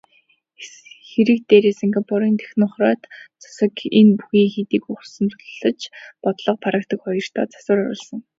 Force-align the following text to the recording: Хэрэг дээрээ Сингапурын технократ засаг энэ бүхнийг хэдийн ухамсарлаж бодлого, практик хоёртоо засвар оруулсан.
Хэрэг 1.09 1.39
дээрээ 1.49 1.73
Сингапурын 1.81 2.35
технократ 2.43 3.01
засаг 3.43 3.73
энэ 3.99 4.13
бүхнийг 4.17 4.49
хэдийн 4.55 4.83
ухамсарлаж 4.91 5.79
бодлого, 6.23 6.61
практик 6.63 6.99
хоёртоо 7.03 7.45
засвар 7.51 7.79
оруулсан. 7.83 8.19